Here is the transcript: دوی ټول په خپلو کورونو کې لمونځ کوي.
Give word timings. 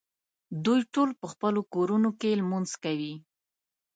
دوی 0.65 0.79
ټول 0.93 1.09
په 1.19 1.25
خپلو 1.33 1.61
کورونو 1.73 2.09
کې 2.19 2.39
لمونځ 2.39 2.69
کوي. 2.83 3.13